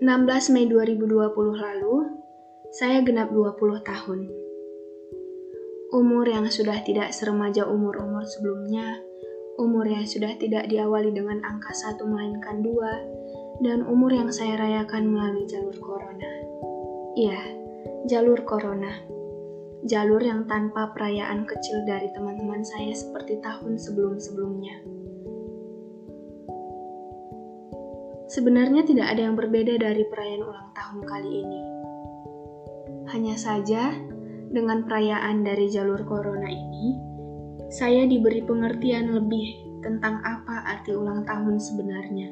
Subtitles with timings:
[0.00, 2.08] 16 Mei 2020 lalu,
[2.72, 4.32] saya genap 20 tahun.
[5.92, 8.96] Umur yang sudah tidak seremaja umur-umur sebelumnya,
[9.60, 12.96] umur yang sudah tidak diawali dengan angka satu melainkan dua,
[13.60, 16.32] dan umur yang saya rayakan melalui jalur corona.
[17.20, 17.40] Iya,
[18.08, 19.04] jalur corona.
[19.84, 24.99] Jalur yang tanpa perayaan kecil dari teman-teman saya seperti tahun sebelum-sebelumnya.
[28.30, 31.60] Sebenarnya tidak ada yang berbeda dari perayaan ulang tahun kali ini.
[33.10, 33.90] Hanya saja,
[34.54, 36.94] dengan perayaan dari jalur corona ini,
[37.74, 42.30] saya diberi pengertian lebih tentang apa arti ulang tahun sebenarnya.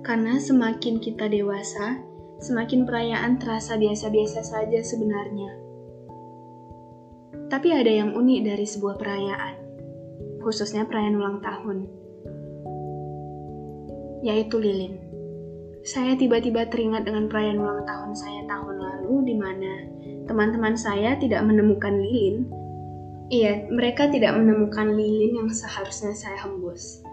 [0.00, 2.00] Karena semakin kita dewasa,
[2.40, 5.52] semakin perayaan terasa biasa-biasa saja sebenarnya.
[7.52, 9.54] Tapi ada yang unik dari sebuah perayaan,
[10.40, 12.07] khususnya perayaan ulang tahun
[14.22, 14.98] yaitu lilin.
[15.86, 19.72] Saya tiba-tiba teringat dengan perayaan ulang tahun saya tahun lalu di mana
[20.28, 22.44] teman-teman saya tidak menemukan lilin.
[23.28, 27.04] Iya, mereka tidak menemukan lilin yang seharusnya saya hembus.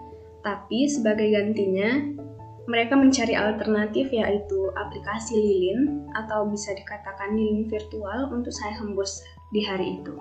[0.44, 2.04] Tapi sebagai gantinya,
[2.66, 9.22] mereka mencari alternatif yaitu aplikasi lilin atau bisa dikatakan lilin virtual untuk saya hembus
[9.54, 10.14] di hari itu.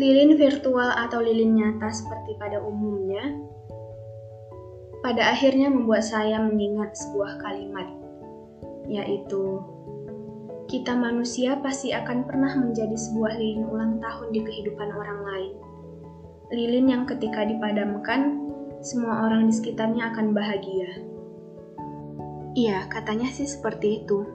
[0.00, 3.36] Lilin virtual atau lilin nyata seperti pada umumnya
[5.00, 7.88] pada akhirnya membuat saya mengingat sebuah kalimat,
[8.84, 9.64] yaitu
[10.68, 15.52] kita manusia pasti akan pernah menjadi sebuah lilin ulang tahun di kehidupan orang lain.
[16.52, 18.50] Lilin yang ketika dipadamkan,
[18.84, 20.90] semua orang di sekitarnya akan bahagia.
[22.54, 24.26] Iya, katanya sih seperti itu.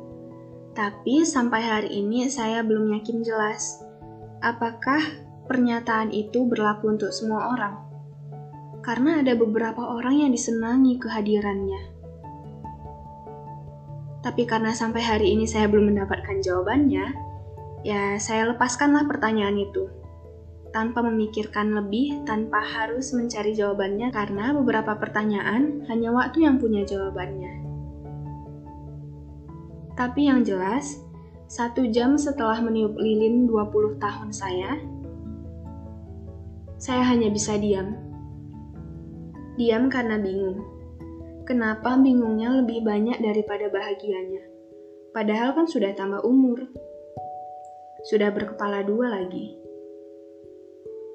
[0.76, 3.80] Tapi sampai hari ini saya belum yakin jelas
[4.44, 5.00] apakah
[5.48, 7.95] pernyataan itu berlaku untuk semua orang
[8.86, 11.82] karena ada beberapa orang yang disenangi kehadirannya.
[14.22, 17.06] Tapi karena sampai hari ini saya belum mendapatkan jawabannya,
[17.82, 19.90] ya saya lepaskanlah pertanyaan itu.
[20.70, 27.66] Tanpa memikirkan lebih, tanpa harus mencari jawabannya karena beberapa pertanyaan hanya waktu yang punya jawabannya.
[29.98, 31.02] Tapi yang jelas,
[31.50, 34.78] satu jam setelah meniup lilin 20 tahun saya,
[36.78, 38.05] saya hanya bisa diam
[39.56, 40.60] Diam karena bingung.
[41.48, 44.44] Kenapa bingungnya lebih banyak daripada bahagianya?
[45.16, 46.68] Padahal kan sudah tambah umur.
[48.12, 49.56] Sudah berkepala dua lagi.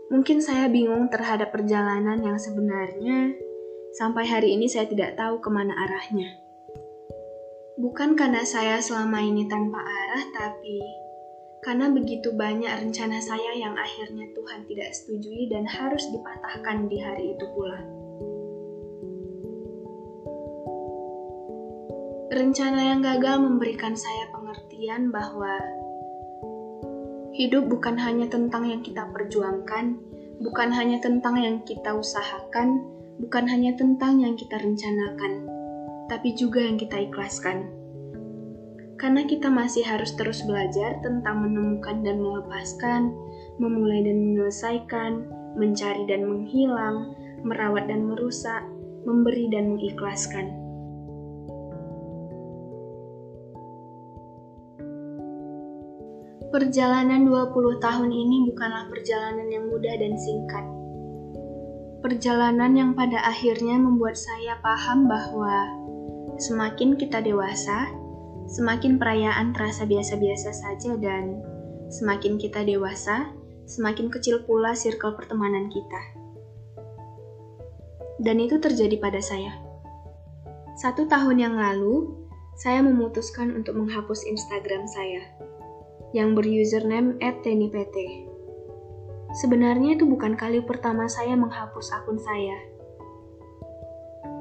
[0.08, 3.36] Mungkin saya bingung terhadap perjalanan yang sebenarnya
[3.92, 6.40] sampai hari ini saya tidak tahu ke mana arahnya.
[7.76, 10.80] Bukan karena saya selama ini tanpa arah, tapi
[11.60, 17.36] karena begitu banyak rencana saya yang akhirnya Tuhan tidak setujui dan harus dipatahkan di hari
[17.36, 17.99] itu pula.
[22.30, 25.50] Rencana yang gagal memberikan saya pengertian bahwa
[27.34, 29.98] hidup bukan hanya tentang yang kita perjuangkan,
[30.38, 32.86] bukan hanya tentang yang kita usahakan,
[33.18, 35.42] bukan hanya tentang yang kita rencanakan,
[36.06, 37.66] tapi juga yang kita ikhlaskan.
[38.94, 43.10] Karena kita masih harus terus belajar tentang menemukan dan melepaskan,
[43.58, 45.26] memulai dan menyelesaikan,
[45.58, 47.10] mencari dan menghilang,
[47.42, 48.62] merawat dan merusak,
[49.02, 50.59] memberi dan mengikhlaskan.
[56.50, 60.66] Perjalanan 20 tahun ini bukanlah perjalanan yang mudah dan singkat.
[62.02, 65.70] Perjalanan yang pada akhirnya membuat saya paham bahwa
[66.42, 67.86] semakin kita dewasa,
[68.50, 71.38] semakin perayaan terasa biasa-biasa saja dan
[71.86, 73.30] semakin kita dewasa,
[73.70, 76.02] semakin kecil pula circle pertemanan kita.
[78.18, 79.54] Dan itu terjadi pada saya.
[80.82, 82.10] Satu tahun yang lalu,
[82.58, 85.22] saya memutuskan untuk menghapus Instagram saya
[86.16, 87.94] yang berusername @tenipt.
[89.38, 92.58] Sebenarnya itu bukan kali pertama saya menghapus akun saya.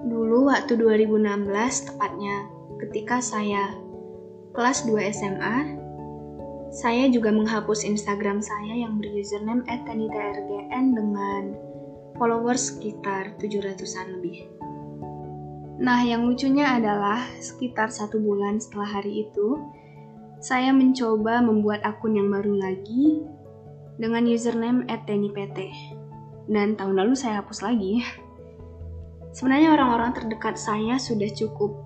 [0.10, 2.50] Dulu waktu 2016 tepatnya
[2.82, 3.78] ketika saya
[4.58, 5.58] kelas 2 SMA,
[6.70, 11.44] saya juga menghapus Instagram saya yang berusername @tenitrgn dengan
[12.18, 14.50] followers sekitar 700-an lebih.
[15.80, 19.56] Nah, yang lucunya adalah sekitar satu bulan setelah hari itu,
[20.40, 23.24] saya mencoba membuat akun yang baru lagi
[24.00, 25.60] dengan username @tenipt.
[26.50, 28.02] Dan tahun lalu saya hapus lagi.
[29.36, 31.86] Sebenarnya orang-orang terdekat saya sudah cukup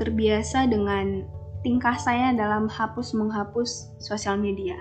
[0.00, 1.22] terbiasa dengan
[1.60, 4.74] tingkah saya dalam hapus-menghapus sosial media.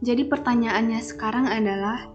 [0.00, 2.08] Jadi pertanyaannya sekarang adalah,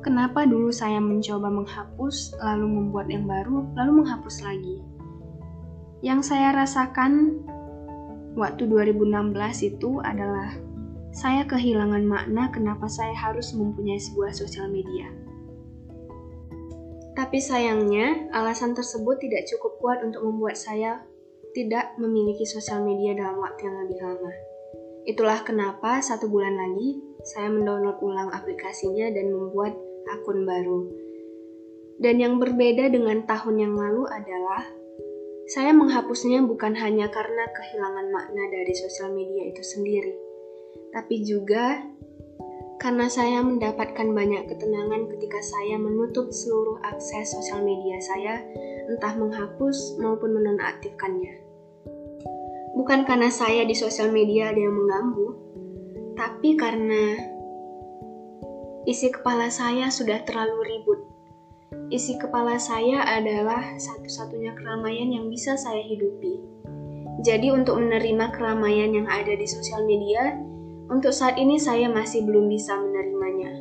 [0.00, 4.82] kenapa dulu saya mencoba menghapus, lalu membuat yang baru, lalu menghapus lagi?
[6.02, 7.46] Yang saya rasakan
[8.32, 10.56] waktu 2016 itu adalah
[11.12, 15.12] saya kehilangan makna kenapa saya harus mempunyai sebuah sosial media.
[17.12, 21.04] Tapi sayangnya, alasan tersebut tidak cukup kuat untuk membuat saya
[21.52, 24.32] tidak memiliki sosial media dalam waktu yang lebih lama.
[25.04, 29.76] Itulah kenapa satu bulan lagi saya mendownload ulang aplikasinya dan membuat
[30.08, 30.88] akun baru.
[32.00, 34.64] Dan yang berbeda dengan tahun yang lalu adalah
[35.52, 40.16] saya menghapusnya bukan hanya karena kehilangan makna dari sosial media itu sendiri,
[40.96, 41.76] tapi juga
[42.80, 48.40] karena saya mendapatkan banyak ketenangan ketika saya menutup seluruh akses sosial media saya,
[48.88, 51.44] entah menghapus maupun menonaktifkannya.
[52.72, 55.28] Bukan karena saya di sosial media ada yang mengganggu,
[56.16, 57.28] tapi karena
[58.88, 61.01] isi kepala saya sudah terlalu ribut.
[61.92, 66.40] Isi kepala saya adalah satu-satunya keramaian yang bisa saya hidupi.
[67.20, 70.40] Jadi untuk menerima keramaian yang ada di sosial media,
[70.88, 73.60] untuk saat ini saya masih belum bisa menerimanya.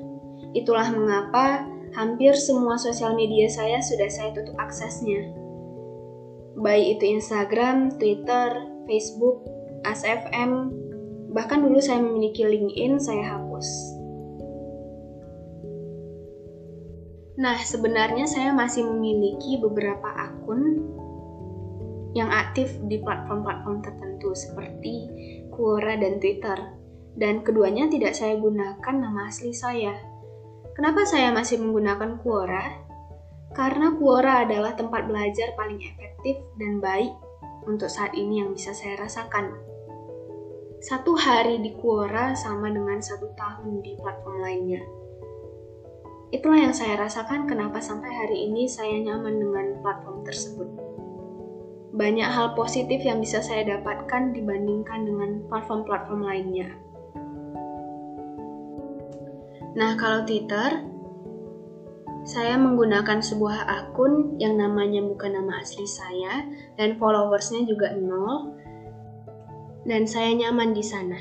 [0.56, 5.28] Itulah mengapa hampir semua sosial media saya sudah saya tutup aksesnya.
[6.56, 9.44] Baik itu Instagram, Twitter, Facebook,
[9.84, 10.72] ASFM,
[11.36, 13.91] bahkan dulu saya memiliki LinkedIn, saya hapus.
[17.40, 20.84] Nah, sebenarnya saya masih memiliki beberapa akun
[22.12, 25.08] yang aktif di platform-platform tertentu seperti
[25.48, 26.60] Quora dan Twitter
[27.16, 29.96] dan keduanya tidak saya gunakan nama asli saya.
[30.76, 32.68] Kenapa saya masih menggunakan Quora?
[33.52, 37.12] Karena Quora adalah tempat belajar paling efektif dan baik
[37.68, 39.52] untuk saat ini yang bisa saya rasakan.
[40.82, 44.82] Satu hari di Quora sama dengan satu tahun di platform lainnya.
[46.32, 50.70] Itulah yang saya rasakan kenapa sampai hari ini saya nyaman dengan platform tersebut.
[51.92, 56.72] Banyak hal positif yang bisa saya dapatkan dibandingkan dengan platform-platform lainnya.
[59.76, 60.88] Nah, kalau Twitter,
[62.24, 66.48] saya menggunakan sebuah akun yang namanya bukan nama asli saya
[66.80, 68.56] dan followersnya juga nol
[69.84, 71.20] dan saya nyaman di sana.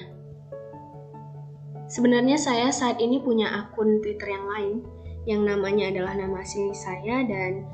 [1.91, 7.25] Sebenarnya saya saat ini punya akun Twitter yang lain yang namanya adalah nama asli saya
[7.29, 7.65] dan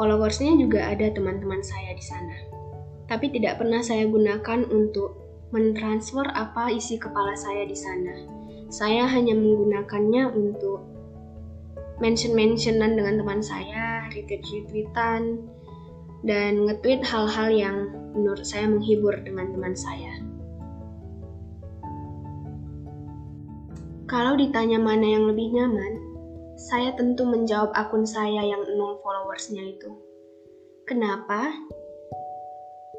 [0.00, 2.36] followersnya juga ada teman-teman saya di sana.
[3.10, 5.20] Tapi tidak pernah saya gunakan untuk
[5.52, 8.42] mentransfer apa isi kepala saya di sana
[8.72, 10.80] saya hanya menggunakannya untuk
[12.00, 15.44] mention-mentionan dengan teman saya, retweet-retweetan,
[16.24, 17.76] dan nge-tweet hal-hal yang
[18.16, 20.24] menurut saya menghibur dengan teman saya.
[24.08, 26.11] Kalau ditanya mana yang lebih nyaman,
[26.62, 29.90] saya tentu menjawab akun saya yang nol followersnya itu.
[30.86, 31.50] Kenapa?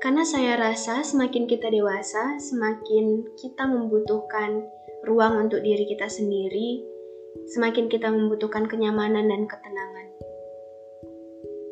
[0.03, 4.67] Karena saya rasa semakin kita dewasa, semakin kita membutuhkan
[5.07, 6.83] ruang untuk diri kita sendiri,
[7.55, 10.07] semakin kita membutuhkan kenyamanan dan ketenangan.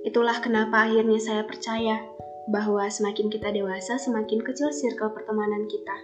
[0.07, 1.99] Itulah kenapa akhirnya saya percaya
[2.47, 5.97] bahwa semakin kita dewasa, semakin kecil circle pertemanan kita.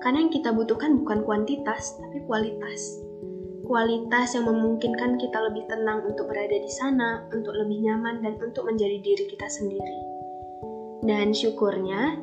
[0.00, 3.01] Karena yang kita butuhkan bukan kuantitas, tapi kualitas.
[3.72, 8.68] Kualitas yang memungkinkan kita lebih tenang untuk berada di sana, untuk lebih nyaman, dan untuk
[8.68, 9.96] menjadi diri kita sendiri.
[11.08, 12.20] Dan syukurnya,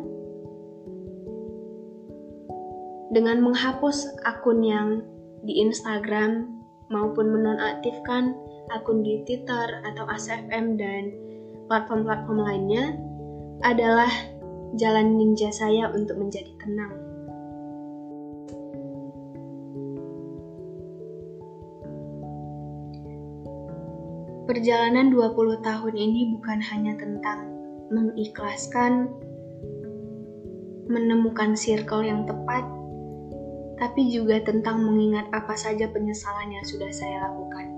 [3.09, 5.01] dengan menghapus akun yang
[5.41, 6.53] di Instagram
[6.93, 8.37] maupun menonaktifkan
[8.69, 11.09] akun di Twitter atau ASFM dan
[11.65, 12.93] platform-platform lainnya
[13.65, 14.13] adalah
[14.77, 17.08] jalan ninja saya untuk menjadi tenang.
[24.49, 27.53] Perjalanan 20 tahun ini bukan hanya tentang
[27.93, 29.05] mengikhlaskan,
[30.89, 32.65] menemukan circle yang tepat,
[33.77, 37.69] tapi juga tentang mengingat apa saja penyesalan yang sudah saya lakukan.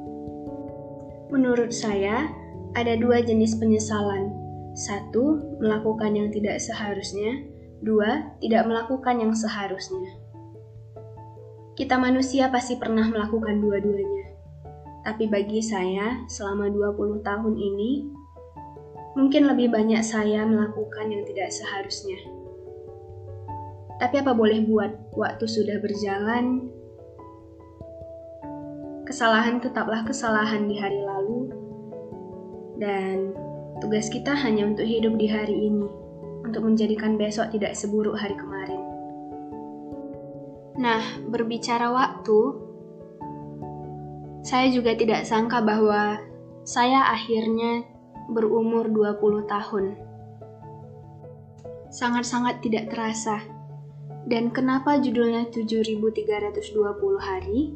[1.27, 2.31] Menurut saya,
[2.79, 4.31] ada dua jenis penyesalan.
[4.71, 7.35] Satu, melakukan yang tidak seharusnya.
[7.83, 10.23] Dua, tidak melakukan yang seharusnya.
[11.75, 14.30] Kita manusia pasti pernah melakukan dua-duanya.
[15.01, 18.05] Tapi bagi saya, selama 20 tahun ini,
[19.17, 22.21] mungkin lebih banyak saya melakukan yang tidak seharusnya.
[23.97, 26.69] Tapi apa boleh buat, waktu sudah berjalan,
[29.05, 31.49] kesalahan tetaplah kesalahan di hari lalu,
[32.77, 33.33] dan
[33.81, 35.89] tugas kita hanya untuk hidup di hari ini,
[36.45, 38.81] untuk menjadikan besok tidak seburuk hari kemarin.
[40.81, 42.60] Nah, berbicara waktu,
[44.41, 46.17] saya juga tidak sangka bahwa
[46.65, 47.85] saya akhirnya
[48.29, 49.85] berumur 20 tahun.
[51.91, 53.43] sangat-sangat tidak terasa.
[54.23, 57.75] Dan kenapa judulnya 7320 hari?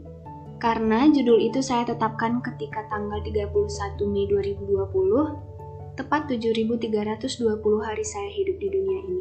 [0.56, 3.60] Karena judul itu saya tetapkan ketika tanggal 31
[4.08, 9.15] Mei 2020, tepat 7320 hari saya hidup di dunia ini.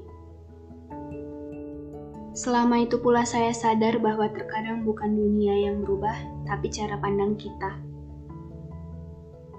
[2.34, 6.18] Selama itu pula saya sadar bahwa terkadang bukan dunia yang berubah,
[6.50, 7.78] tapi cara pandang kita.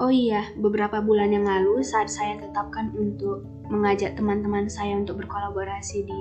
[0.03, 6.03] Oh iya, beberapa bulan yang lalu saat saya tetapkan untuk mengajak teman-teman saya untuk berkolaborasi
[6.03, 6.19] di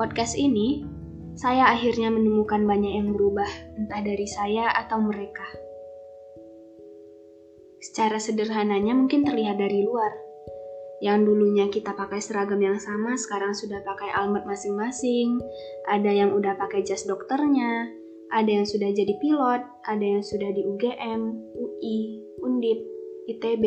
[0.00, 0.80] podcast ini,
[1.36, 5.44] saya akhirnya menemukan banyak yang berubah, entah dari saya atau mereka.
[7.84, 10.29] Secara sederhananya mungkin terlihat dari luar,
[11.00, 15.40] yang dulunya kita pakai seragam yang sama sekarang sudah pakai almet masing-masing,
[15.88, 17.88] ada yang udah pakai jas dokternya,
[18.30, 21.20] ada yang sudah jadi pilot, ada yang sudah di UGM,
[21.56, 21.98] UI,
[22.44, 22.78] Undip,
[23.32, 23.64] ITB,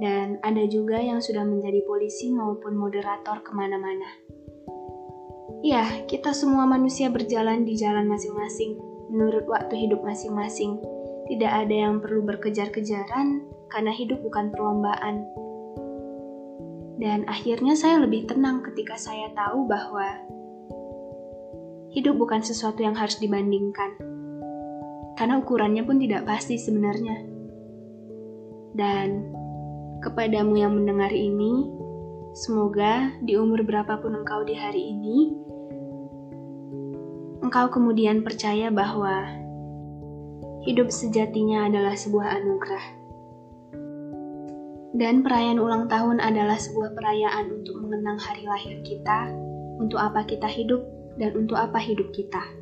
[0.00, 4.08] dan ada juga yang sudah menjadi polisi maupun moderator ke mana-mana.
[5.62, 8.80] Ya, kita semua manusia berjalan di jalan masing-masing,
[9.12, 10.80] menurut waktu hidup masing-masing.
[11.30, 15.22] Tidak ada yang perlu berkejar-kejaran, karena hidup bukan perlombaan,
[17.02, 20.06] dan akhirnya saya lebih tenang ketika saya tahu bahwa
[21.90, 23.98] hidup bukan sesuatu yang harus dibandingkan.
[25.18, 27.26] Karena ukurannya pun tidak pasti sebenarnya.
[28.78, 29.34] Dan
[29.98, 31.74] kepadamu yang mendengar ini,
[32.38, 35.34] semoga di umur berapapun engkau di hari ini,
[37.42, 39.26] engkau kemudian percaya bahwa
[40.62, 43.01] hidup sejatinya adalah sebuah anugerah.
[45.02, 49.34] Dan perayaan ulang tahun adalah sebuah perayaan untuk mengenang hari lahir kita,
[49.82, 50.78] untuk apa kita hidup,
[51.18, 52.61] dan untuk apa hidup kita.